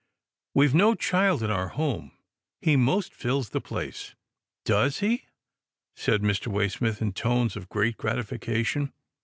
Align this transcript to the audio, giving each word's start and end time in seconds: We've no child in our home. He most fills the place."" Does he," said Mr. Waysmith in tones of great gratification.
We've 0.55 0.73
no 0.73 0.95
child 0.95 1.43
in 1.43 1.51
our 1.51 1.67
home. 1.67 2.13
He 2.59 2.75
most 2.75 3.13
fills 3.13 3.49
the 3.51 3.61
place."" 3.61 4.15
Does 4.65 4.97
he," 4.97 5.25
said 5.95 6.23
Mr. 6.23 6.47
Waysmith 6.47 7.03
in 7.03 7.13
tones 7.13 7.55
of 7.55 7.69
great 7.69 7.97
gratification. 7.97 8.93